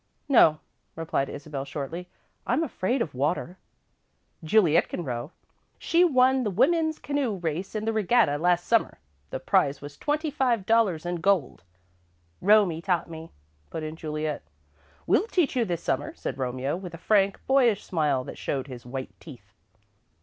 "No," 0.27 0.57
replied 0.95 1.29
Isabel, 1.29 1.63
shortly. 1.63 2.09
"I'm 2.47 2.63
afraid 2.63 3.03
of 3.03 3.11
the 3.11 3.17
water." 3.17 3.59
"Juliet 4.43 4.89
can 4.89 5.03
row. 5.03 5.29
She 5.77 6.03
won 6.03 6.41
the 6.43 6.49
women's 6.49 6.97
canoe 6.97 7.35
race 7.35 7.75
in 7.75 7.85
the 7.85 7.93
regatta 7.93 8.39
last 8.39 8.65
Summer. 8.65 8.97
The 9.29 9.39
prize 9.39 9.79
was 9.79 9.97
twenty 9.97 10.31
five 10.31 10.65
dollars 10.65 11.05
in 11.05 11.17
gold." 11.17 11.63
"Romie 12.41 12.81
taught 12.81 13.11
me," 13.11 13.31
put 13.69 13.83
in 13.83 13.95
Juliet. 13.95 14.41
"We'll 15.05 15.27
teach 15.27 15.55
you 15.55 15.65
this 15.65 15.83
Summer," 15.83 16.15
said 16.15 16.39
Romeo, 16.39 16.75
with 16.75 16.95
a 16.95 16.97
frank, 16.97 17.39
boyish 17.45 17.83
smile 17.85 18.23
that 18.23 18.39
showed 18.39 18.65
his 18.65 18.87
white 18.87 19.13
teeth. 19.19 19.53